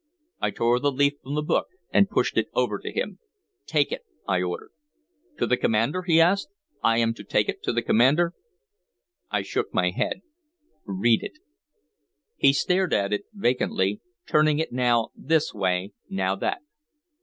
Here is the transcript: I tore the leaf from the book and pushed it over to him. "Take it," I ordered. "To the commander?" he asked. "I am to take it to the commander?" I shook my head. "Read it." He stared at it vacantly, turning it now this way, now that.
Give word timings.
I 0.39 0.49
tore 0.49 0.79
the 0.79 0.91
leaf 0.91 1.19
from 1.21 1.35
the 1.35 1.43
book 1.43 1.67
and 1.91 2.09
pushed 2.09 2.35
it 2.35 2.47
over 2.55 2.79
to 2.79 2.91
him. 2.91 3.19
"Take 3.67 3.91
it," 3.91 4.01
I 4.27 4.41
ordered. 4.41 4.71
"To 5.37 5.45
the 5.45 5.57
commander?" 5.57 6.01
he 6.01 6.19
asked. 6.19 6.47
"I 6.81 6.97
am 6.97 7.13
to 7.13 7.23
take 7.23 7.47
it 7.47 7.61
to 7.65 7.71
the 7.71 7.83
commander?" 7.83 8.33
I 9.29 9.43
shook 9.43 9.71
my 9.75 9.91
head. 9.91 10.21
"Read 10.85 11.21
it." 11.21 11.37
He 12.35 12.51
stared 12.51 12.95
at 12.95 13.13
it 13.13 13.25
vacantly, 13.31 14.01
turning 14.25 14.57
it 14.57 14.71
now 14.71 15.09
this 15.15 15.53
way, 15.53 15.93
now 16.09 16.35
that. 16.35 16.63